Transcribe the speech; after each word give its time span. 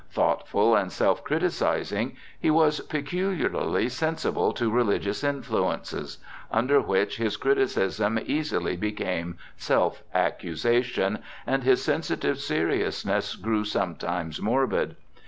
Thoughtful 0.09 0.75
and 0.75 0.91
self 0.91 1.23
criticizing, 1.23 2.17
he 2.39 2.49
was 2.49 2.79
peculiarly 2.79 3.87
sensible 3.87 4.51
to 4.53 4.71
religious 4.71 5.23
influences, 5.23 6.17
under 6.49 6.81
which 6.81 7.17
his 7.17 7.37
criticism 7.37 8.17
easily 8.25 8.75
became 8.75 9.37
self 9.57 10.01
accusation, 10.11 11.19
and 11.45 11.61
his 11.61 11.83
sensitive 11.83 12.39
seriousness 12.39 13.35
grew 13.35 13.63
sometimes 13.63 14.41
morbid. 14.41 14.95